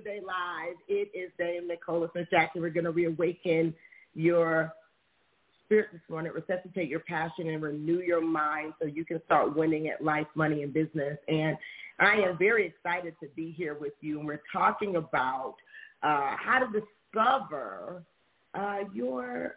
[0.00, 0.76] Day Live.
[0.88, 2.62] It is Dame Nicola Smith Jackson.
[2.62, 3.74] We're going to reawaken
[4.14, 4.72] your
[5.64, 9.88] spirit this morning, resuscitate your passion, and renew your mind so you can start winning
[9.88, 11.18] at life, money, and business.
[11.28, 11.56] And
[11.98, 14.18] I am very excited to be here with you.
[14.18, 15.56] And we're talking about
[16.02, 18.02] uh, how to discover
[18.54, 19.56] uh, your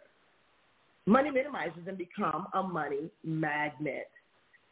[1.06, 4.10] money minimizers and become a money magnet.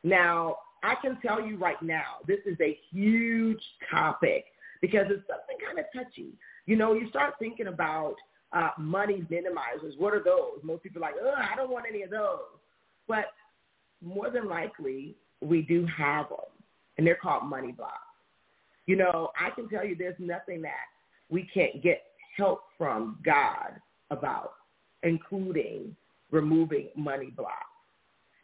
[0.02, 4.44] Now, I can tell you right now, this is a huge topic
[4.84, 6.34] because it's something kind of touchy.
[6.66, 8.16] You know, you start thinking about
[8.52, 9.96] uh, money minimizers.
[9.96, 10.60] What are those?
[10.62, 12.60] Most people are like, oh, I don't want any of those.
[13.08, 13.32] But
[14.05, 16.38] more than likely, we do have them,
[16.98, 17.94] and they're called money blocks.
[18.84, 20.84] You know, I can tell you there's nothing that
[21.30, 22.02] we can't get
[22.36, 24.52] help from God about,
[25.02, 25.96] including
[26.30, 27.55] removing money blocks.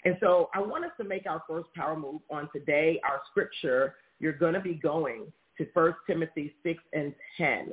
[0.06, 2.98] And so I want us to make our first power move on today.
[3.06, 5.30] Our scripture, you're going to be going
[5.61, 7.72] to 1 Timothy 6 and 10.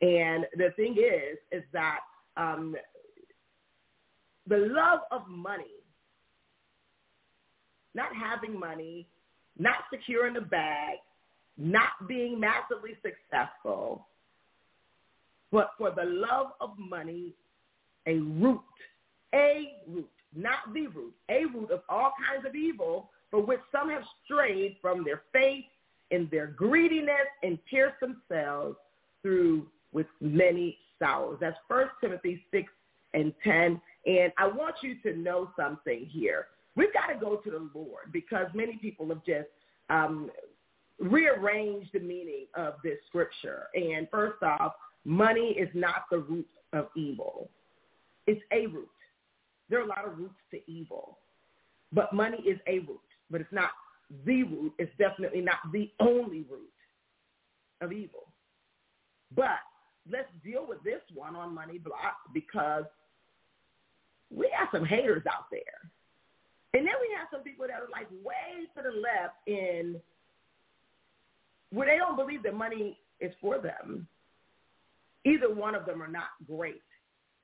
[0.00, 2.00] And the thing is, is that
[2.36, 2.74] um,
[4.46, 5.64] the love of money,
[7.94, 9.06] not having money,
[9.56, 10.98] not securing the bag,
[11.56, 14.06] not being massively successful,
[15.50, 17.34] but for the love of money,
[18.06, 18.60] a root,
[19.34, 23.90] a root, not the root, a root of all kinds of evil for which some
[23.90, 25.64] have strayed from their faith
[26.10, 28.76] in their greediness and pierce themselves
[29.22, 31.38] through with many sorrows.
[31.40, 32.70] That's First Timothy 6
[33.14, 33.80] and 10.
[34.06, 36.46] And I want you to know something here.
[36.76, 39.48] We've got to go to the Lord because many people have just
[39.90, 40.30] um,
[41.00, 43.64] rearranged the meaning of this scripture.
[43.74, 44.72] And first off,
[45.04, 47.48] money is not the root of evil.
[48.26, 48.88] It's a root.
[49.68, 51.18] There are a lot of roots to evil.
[51.92, 53.70] But money is a root, but it's not
[54.24, 54.72] the root.
[54.78, 56.72] It's definitely not the only root
[57.80, 58.32] of evil.
[59.34, 59.60] But
[60.10, 62.84] let's deal with this one on money block because
[64.34, 65.60] we have some haters out there.
[66.74, 70.00] And then we have some people that are like way to the left in
[71.70, 74.06] where they don't believe that money is for them.
[75.24, 76.82] Either one of them are not great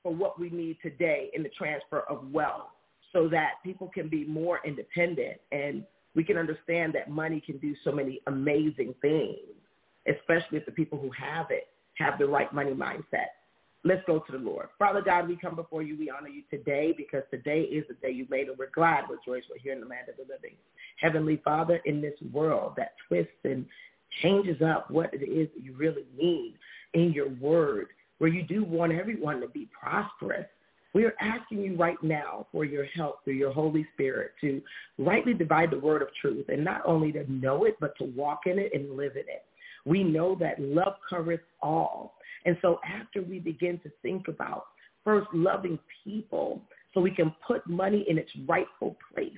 [0.01, 2.69] for what we need today in the transfer of wealth
[3.11, 5.83] so that people can be more independent and
[6.15, 9.37] we can understand that money can do so many amazing things,
[10.07, 13.27] especially if the people who have it have the right money mindset.
[13.83, 14.69] Let's go to the Lord.
[14.79, 15.95] Father God, we come before you.
[15.97, 19.17] We honor you today because today is the day you made and we're glad, we're
[19.27, 20.55] we're here in the land of the living.
[20.99, 23.65] Heavenly Father, in this world that twists and
[24.23, 26.55] changes up what it is that you really need
[26.93, 27.87] in your word,
[28.17, 30.47] where you do want everyone to be prosperous,
[30.95, 34.61] we are asking you right now for your help through your Holy Spirit to
[34.97, 38.43] rightly divide the word of truth and not only to know it, but to walk
[38.45, 39.43] in it and live in it.
[39.83, 42.15] We know that love covers all.
[42.45, 44.67] And so after we begin to think about
[45.03, 46.61] first loving people
[46.93, 49.33] so we can put money in its rightful place,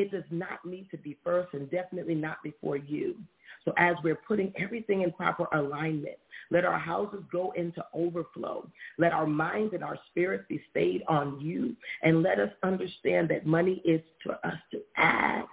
[0.00, 3.16] it does not need to be first and definitely not before you.
[3.64, 6.16] So as we're putting everything in proper alignment,
[6.50, 8.66] let our houses go into overflow.
[8.98, 11.76] Let our minds and our spirits be stayed on you.
[12.02, 15.44] And let us understand that money is for us to add,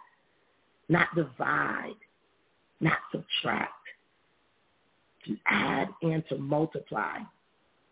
[0.88, 1.96] not divide,
[2.80, 3.74] not subtract,
[5.26, 7.18] to add and to multiply.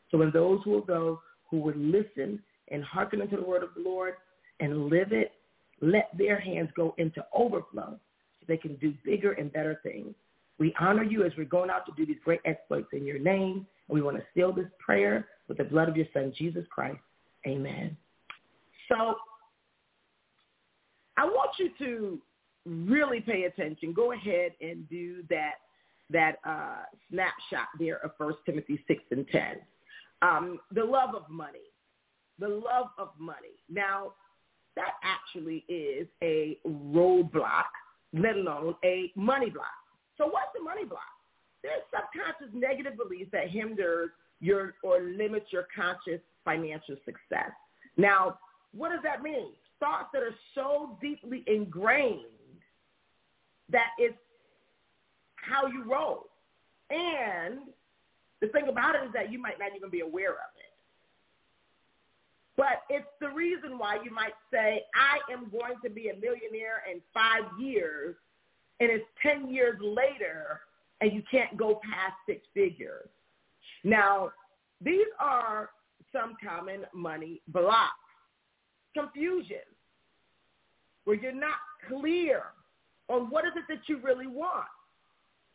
[0.10, 3.70] So when those who will go, who would listen and hearken unto the word of
[3.76, 4.14] the Lord
[4.62, 5.34] and live it,
[5.82, 10.14] let their hands go into overflow so they can do bigger and better things.
[10.58, 13.68] We honor you as we're going out to do these great exploits in your name.
[13.88, 17.00] And we want to seal this prayer with the blood of your son, Jesus Christ.
[17.46, 17.96] Amen.
[18.90, 19.16] So
[21.18, 22.22] I want you to
[22.66, 23.94] really pay attention.
[23.94, 25.56] Go ahead and do that
[26.12, 29.42] that uh, snapshot there of 1 Timothy 6 and 10.
[30.22, 31.72] Um, the love of money.
[32.38, 33.58] The love of money.
[33.72, 34.14] Now,
[34.76, 37.66] that actually is a roadblock
[38.14, 39.66] let alone a money block.
[40.18, 41.02] So what's the money block?
[41.64, 47.52] There's subconscious negative beliefs that hinder your or limit your conscious financial success.
[47.98, 48.38] Now,
[48.74, 49.48] what does that mean?
[49.80, 52.22] Thoughts that are so deeply ingrained
[53.70, 54.16] that it's
[55.36, 56.28] how you roll.
[56.90, 57.60] And
[58.42, 60.65] The thing about it is that you might not even be aware of it.
[62.58, 66.84] But it's the reason why you might say, I am going to be a millionaire
[66.90, 68.16] in five years,
[68.80, 70.62] and it's 10 years later,
[71.02, 73.10] and you can't go past six figures.
[73.84, 74.32] Now,
[74.82, 75.70] these are
[76.14, 77.92] some common money blocks.
[78.94, 79.68] Confusion,
[81.04, 81.60] where you're not
[81.90, 82.44] clear
[83.10, 84.66] on what is it that you really want.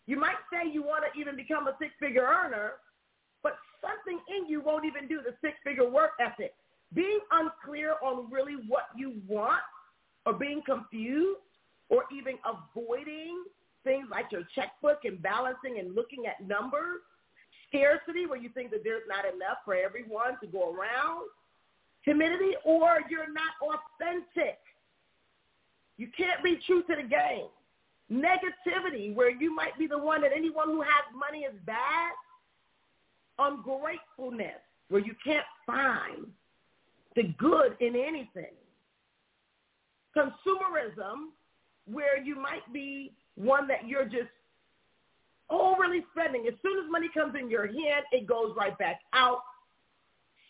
[0.07, 2.73] You might say you want to even become a six-figure earner,
[3.43, 6.55] but something in you won't even do the six-figure work ethic.
[6.95, 9.63] Being unclear on really what you want
[10.27, 11.41] or being confused
[11.89, 13.45] or even avoiding
[13.85, 17.01] things like your checkbook and balancing and looking at numbers,
[17.69, 21.27] scarcity where you think that there's not enough for everyone to go around,
[22.05, 24.59] timidity, or you're not authentic.
[25.97, 27.49] You can't be true to the game.
[28.11, 32.13] Negativity where you might be the one that anyone who has money is bad.
[33.39, 36.27] Ungratefulness where you can't find
[37.17, 38.55] the good in anything.
[40.17, 41.31] Consumerism
[41.87, 44.31] where you might be one that you're just
[45.51, 46.47] overly spending.
[46.47, 49.41] As soon as money comes in your hand, it goes right back out.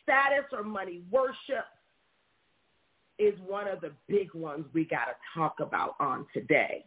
[0.03, 1.67] Status or money worship
[3.19, 6.85] is one of the big ones we got to talk about on today.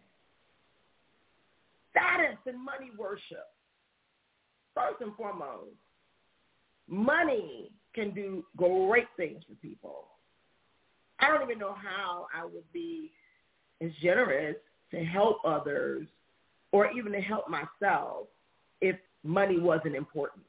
[1.92, 3.48] Status and money worship.
[4.74, 5.78] First and foremost,
[6.90, 10.06] money can do great things for people.
[11.20, 13.12] I don't even know how I would be
[13.82, 14.56] as generous
[14.92, 16.08] to help others
[16.72, 18.28] or even to help myself
[18.82, 20.44] if money wasn't important.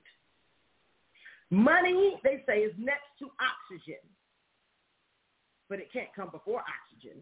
[1.51, 4.01] Money, they say, is next to oxygen,
[5.69, 7.19] but it can't come before oxygen.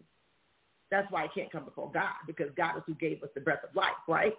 [0.89, 3.63] That's why it can't come before God, because God is who gave us the breath
[3.67, 4.33] of life, right?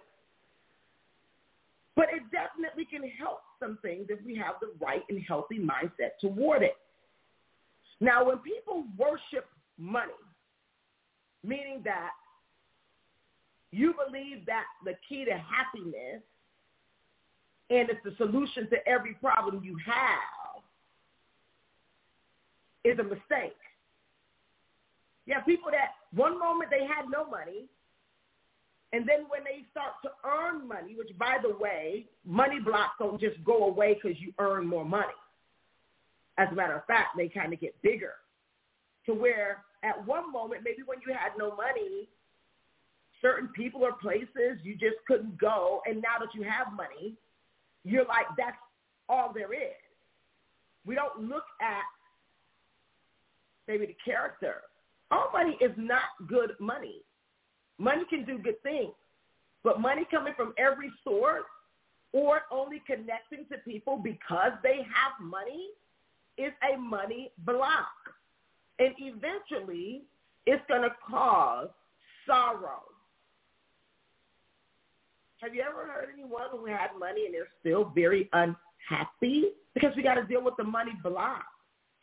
[1.95, 6.19] But it definitely can help some things if we have the right and healthy mindset
[6.19, 6.75] toward it.
[8.01, 9.45] Now, when people worship
[9.77, 10.11] money,
[11.43, 12.11] meaning that
[13.71, 16.21] you believe that the key to happiness
[17.69, 20.61] and it's the solution to every problem you have
[22.83, 23.57] is a mistake.
[25.27, 27.65] Have people that one moment they had no money,
[28.95, 33.19] and then when they start to earn money, which by the way, money blocks don't
[33.19, 35.19] just go away because you earn more money.
[36.37, 38.13] As a matter of fact, they kind of get bigger
[39.05, 42.07] to where at one moment, maybe when you had no money,
[43.21, 45.81] certain people or places you just couldn't go.
[45.85, 47.15] And now that you have money,
[47.83, 48.55] you're like, that's
[49.09, 49.75] all there is.
[50.85, 51.83] We don't look at
[53.67, 54.61] maybe the character.
[55.11, 57.01] All money is not good money.
[57.77, 58.93] Money can do good things.
[59.63, 61.43] But money coming from every source
[62.13, 65.69] or only connecting to people because they have money
[66.37, 67.87] is a money block.
[68.79, 70.03] And eventually,
[70.45, 71.69] it's going to cause
[72.27, 72.83] sorrow.
[75.41, 79.51] Have you ever heard anyone who had money and they're still very unhappy?
[79.73, 81.45] Because we got to deal with the money block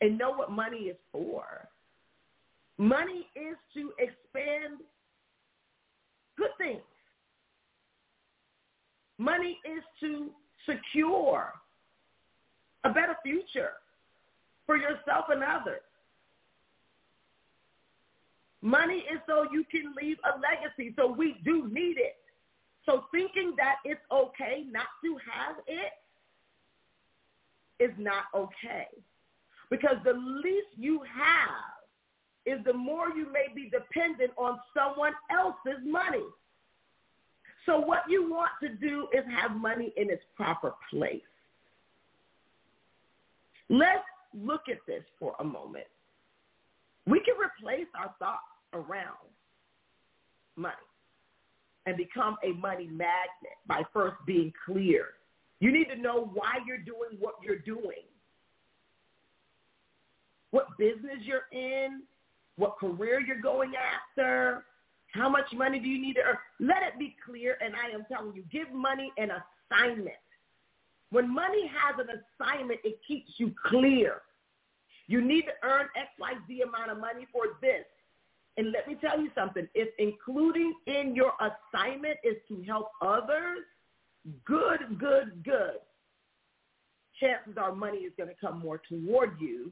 [0.01, 1.67] and know what money is for.
[2.77, 4.79] Money is to expand
[6.43, 6.81] good things.
[9.17, 10.29] Money is to
[10.67, 11.53] secure
[12.83, 13.73] a better future
[14.65, 15.81] for yourself and others.
[18.61, 20.93] Money is so you can leave a legacy.
[20.97, 22.15] So we do need it.
[22.85, 25.93] So thinking that it's okay not to have it
[27.83, 28.87] is not okay.
[29.69, 31.72] Because the least you have
[32.45, 36.23] is the more you may be dependent on someone else's money.
[37.65, 41.21] So what you want to do is have money in its proper place.
[43.69, 45.87] Let's look at this for a moment.
[47.05, 48.41] We can replace our thoughts
[48.73, 49.17] around
[50.55, 50.75] money
[51.85, 55.07] and become a money magnet by first being clear.
[55.59, 58.03] You need to know why you're doing what you're doing,
[60.51, 62.03] what business you're in,
[62.57, 64.65] what career you're going after,
[65.13, 66.37] how much money do you need to earn.
[66.59, 70.15] Let it be clear, and I am telling you, give money an assignment.
[71.11, 74.21] When money has an assignment, it keeps you clear.
[75.07, 77.85] You need to earn XYZ amount of money for this.
[78.57, 79.67] And let me tell you something.
[79.75, 83.59] If including in your assignment is to help others,
[84.45, 85.79] good, good, good.
[87.19, 89.71] Chances are money is going to come more toward you.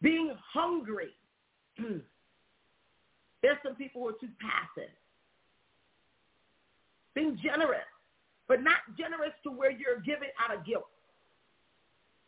[0.00, 1.10] Being hungry.
[3.42, 4.90] There's some people who are too passive.
[7.14, 7.86] Being generous.
[8.48, 10.88] but not generous to where you're giving out of guilt.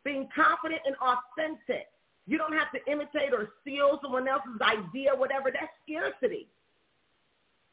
[0.05, 1.87] Being confident and authentic.
[2.27, 5.51] You don't have to imitate or steal someone else's idea, whatever.
[5.53, 6.49] That's scarcity.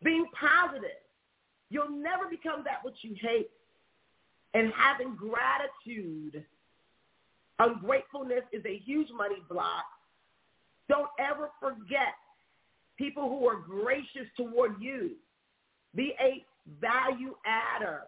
[0.04, 1.02] Being positive.
[1.70, 3.50] You'll never become that which you hate.
[4.54, 6.44] And having gratitude.
[7.60, 9.86] Ungratefulness is a huge money block.
[10.90, 12.16] Don't ever forget
[12.98, 15.12] people who are gracious toward you.
[15.96, 16.46] Be a
[16.82, 18.04] value adder.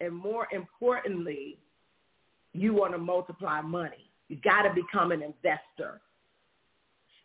[0.00, 1.58] And more importantly,
[2.52, 4.10] you want to multiply money.
[4.28, 6.00] You got to become an investor.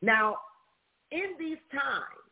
[0.02, 0.38] Now,
[1.12, 2.26] in these times,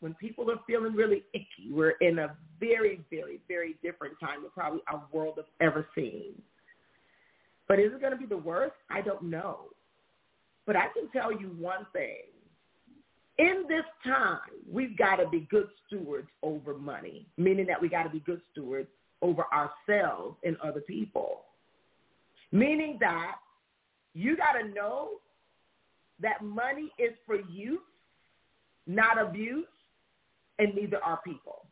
[0.00, 4.50] when people are feeling really icky, we're in a very, very, very different time than
[4.50, 6.34] probably our world has ever seen.
[7.68, 8.74] But is it going to be the worst?
[8.90, 9.68] I don't know.
[10.66, 12.22] But I can tell you one thing.
[13.38, 14.38] In this time,
[14.70, 18.40] we've got to be good stewards over money, meaning that we got to be good
[18.52, 18.88] stewards
[19.22, 21.44] over ourselves and other people.
[22.52, 23.36] Meaning that
[24.14, 25.12] you got to know
[26.20, 27.80] that money is for use,
[28.86, 29.66] not abuse,
[30.58, 31.66] and neither are people.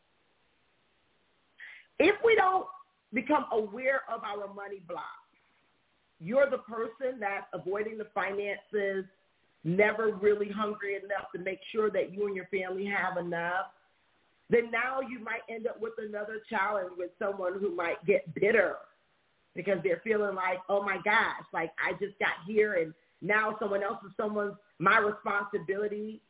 [1.98, 2.66] If we don't
[3.12, 5.04] become aware of our money blocks,
[6.20, 9.04] you're the person that's avoiding the finances,
[9.64, 13.66] never really hungry enough to make sure that you and your family have enough,
[14.48, 18.76] then now you might end up with another challenge with someone who might get bitter
[19.54, 23.82] because they're feeling like, oh my gosh, like I just got here and now someone
[23.82, 26.20] else is someone's my responsibility.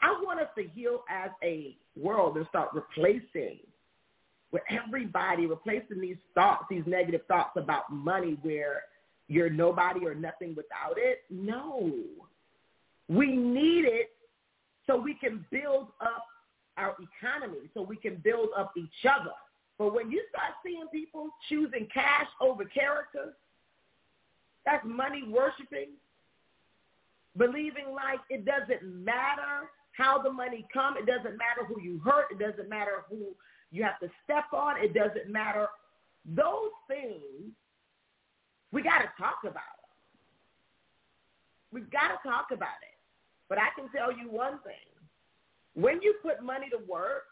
[0.00, 3.58] I want us to heal as a world and start replacing
[4.52, 8.82] with everybody, replacing these thoughts, these negative thoughts about money where
[9.28, 11.22] you're nobody or nothing without it.
[11.30, 11.90] No.
[13.08, 14.10] We need it
[14.86, 16.24] so we can build up
[16.78, 19.32] our economy, so we can build up each other.
[19.78, 23.34] But when you start seeing people choosing cash over character,
[24.64, 25.90] that's money worshiping,
[27.36, 32.26] believing like it doesn't matter how the money come, it doesn't matter who you hurt,
[32.30, 33.34] it doesn't matter who
[33.70, 35.68] you have to step on, it doesn't matter.
[36.24, 37.52] Those things,
[38.72, 39.88] we got to talk about it.
[41.72, 42.96] We've got to talk about it.
[43.48, 44.74] But I can tell you one thing.
[45.74, 47.24] When you put money to work,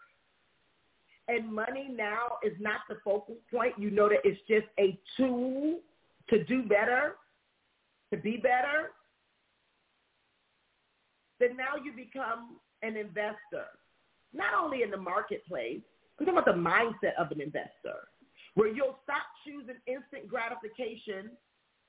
[1.29, 3.75] and money now is not the focal point.
[3.79, 5.81] You know that it's just a tool
[6.29, 7.17] to do better,
[8.13, 8.93] to be better.
[11.41, 13.67] Then now you become an investor,
[14.33, 15.83] not only in the marketplace,
[16.19, 18.09] we're talking about the mindset of an investor,
[18.55, 21.31] where you'll stop choosing instant gratification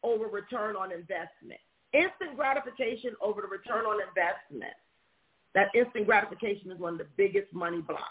[0.03, 1.62] over return on investment.
[1.93, 4.75] Instant gratification over the return on investment.
[5.55, 8.03] That instant gratification is one of the biggest money blocks.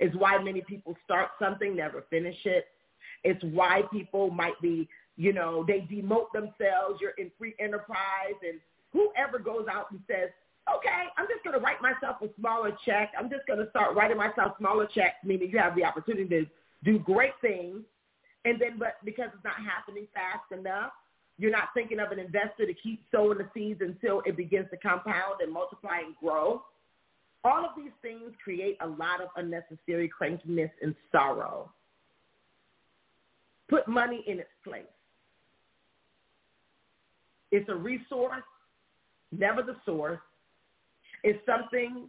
[0.00, 2.66] It's why many people start something, never finish it.
[3.22, 7.00] It's why people might be, you know, they demote themselves.
[7.00, 8.58] You're in free enterprise and
[8.92, 10.30] whoever goes out and says,
[10.70, 13.12] okay, I'm just going to write myself a smaller check.
[13.18, 16.46] I'm just going to start writing myself smaller checks, meaning you have the opportunity to
[16.84, 17.80] do great things.
[18.44, 20.92] And then, but because it's not happening fast enough,
[21.38, 24.76] you're not thinking of an investor to keep sowing the seeds until it begins to
[24.76, 26.62] compound and multiply and grow.
[27.44, 31.70] All of these things create a lot of unnecessary crankiness and sorrow.
[33.68, 34.82] Put money in its place.
[37.50, 38.42] It's a resource,
[39.30, 40.20] never the source.
[41.22, 42.08] It's something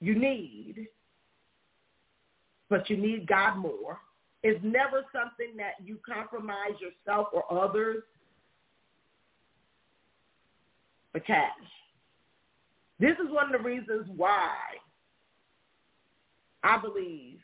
[0.00, 0.86] you need,
[2.68, 3.98] but you need God more.
[4.42, 8.02] It's never something that you compromise yourself or others
[11.12, 11.50] for cash.
[12.98, 14.54] This is one of the reasons why
[16.62, 17.40] I believe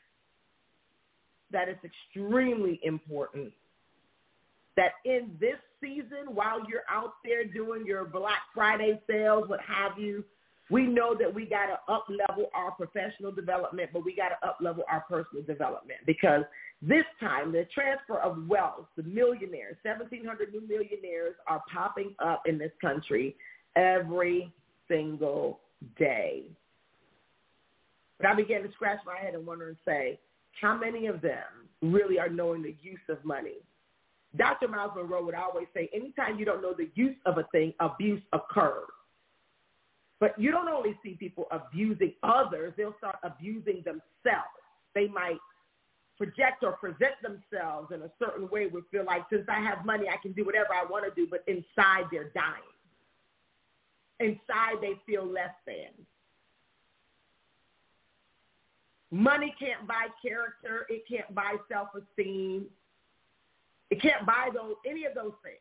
[1.51, 3.53] that it's extremely important
[4.77, 9.99] that in this season, while you're out there doing your Black Friday sales, what have
[9.99, 10.25] you,
[10.71, 14.47] we know that we got to up level our professional development, but we got to
[14.47, 16.43] up level our personal development because
[16.83, 22.59] this time the transfer of wealth, the millionaires, 1,700 new millionaires are popping up in
[22.59, 23.37] this country
[23.77, 24.53] every
[24.89, 25.61] single
[25.99, 26.45] day.
[28.19, 30.19] But I began to scratch my head and wonder and say,
[30.61, 31.45] how many of them
[31.83, 33.59] really are knowing the use of money?
[34.37, 34.69] Dr.
[34.69, 38.23] Myles Munroe would always say, anytime you don't know the use of a thing, abuse
[38.33, 38.89] occurs.
[40.19, 44.57] But you don't only see people abusing others, they'll start abusing themselves.
[44.95, 45.39] They might
[46.17, 50.09] project or present themselves in a certain way would feel like since I have money,
[50.09, 52.63] I can do whatever I want to do, but inside they're dying
[54.21, 55.93] inside they feel less than.
[59.11, 60.87] Money can't buy character.
[60.89, 62.67] It can't buy self-esteem.
[63.91, 65.59] It can't buy those any of those things.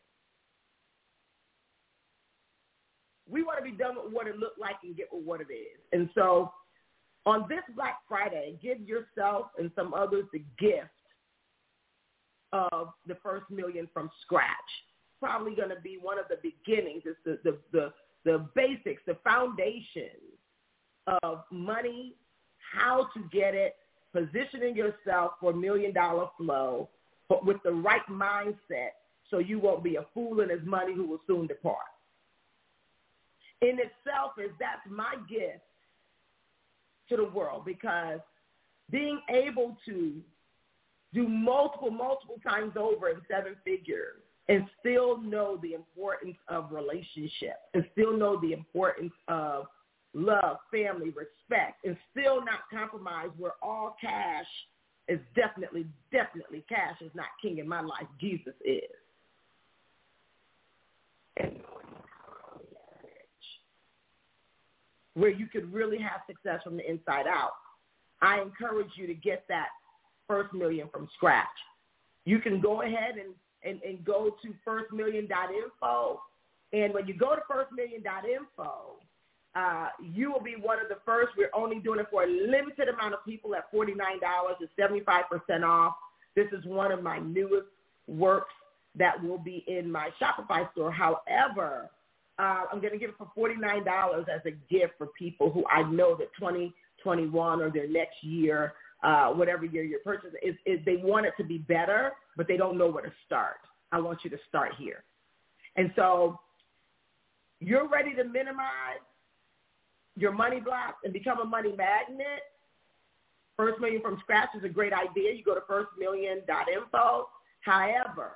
[3.30, 5.52] We want to be done with what it looked like and get with what it
[5.52, 5.80] is.
[5.92, 6.52] And so
[7.26, 10.90] on this Black Friday, give yourself and some others the gift
[12.52, 14.50] of the first million from scratch.
[15.20, 17.04] Probably going to be one of the beginnings.
[17.06, 20.12] It's the, the, the, the basics, the foundation
[21.24, 22.16] of money,
[22.74, 23.76] how to get it,
[24.14, 26.90] positioning yourself for million dollar flow,
[27.28, 28.92] but with the right mindset
[29.30, 31.78] so you won't be a fool in his money who will soon depart.
[33.66, 35.64] In itself is that's my gift
[37.10, 38.20] to the world because
[38.92, 40.22] being able to
[41.16, 47.58] do multiple, multiple times over in seven figures and still know the importance of relationship
[47.74, 49.66] and still know the importance of
[50.14, 54.46] love, family, respect, and still not compromise where all cash
[55.08, 58.08] is definitely, definitely cash is not king in my life.
[58.22, 58.82] Jesus is.
[61.38, 61.60] And
[65.16, 67.52] where you could really have success from the inside out.
[68.22, 69.68] I encourage you to get that
[70.28, 71.48] first million from scratch.
[72.26, 76.22] You can go ahead and, and, and go to firstmillion.info.
[76.74, 78.96] And when you go to firstmillion.info,
[79.56, 81.30] uh, you will be one of the first.
[81.38, 83.96] We're only doing it for a limited amount of people at $49.
[84.60, 85.96] It's 75% off.
[86.36, 87.68] This is one of my newest
[88.08, 88.54] works
[88.98, 90.92] that will be in my Shopify store.
[90.92, 91.90] However,
[92.38, 95.84] uh, I'm going to give it for $49 as a gift for people who I
[95.90, 98.74] know that 2021 or their next year,
[99.04, 102.58] uh, whatever year you're purchasing, is, is they want it to be better, but they
[102.58, 103.58] don't know where to start.
[103.92, 105.04] I want you to start here.
[105.78, 106.40] And so
[107.60, 109.04] you're ready to minimize
[110.18, 112.42] your money blocks and become a money magnet.
[113.58, 115.32] First Million from scratch is a great idea.
[115.34, 117.30] You go to firstmillion.info.
[117.62, 118.32] However,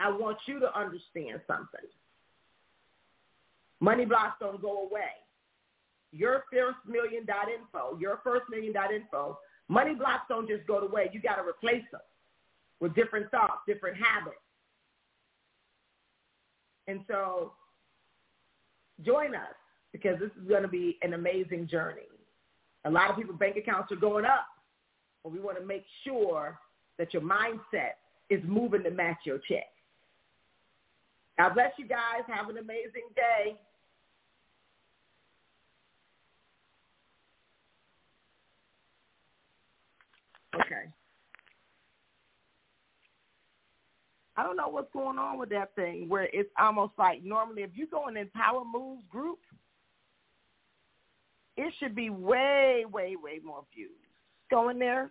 [0.00, 1.88] I want you to understand something.
[3.80, 5.10] Money blocks don't go away.
[6.12, 10.78] Your first million dot info, your first million dot info, money blocks don't just go
[10.78, 11.10] away.
[11.12, 12.00] You got to replace them
[12.80, 14.36] with different thoughts, different habits.
[16.86, 17.52] And so
[19.04, 19.54] join us
[19.92, 22.02] because this is going to be an amazing journey.
[22.84, 24.46] A lot of people's bank accounts are going up,
[25.22, 26.58] but we want to make sure
[26.98, 27.94] that your mindset
[28.30, 29.66] is moving to match your check.
[31.36, 32.22] God bless you guys.
[32.28, 33.56] Have an amazing day.
[40.54, 40.88] Okay.
[44.36, 47.70] I don't know what's going on with that thing where it's almost like normally if
[47.74, 49.38] you go in the Power Moves group,
[51.56, 53.90] it should be way, way, way more views.
[54.50, 55.10] Go in there.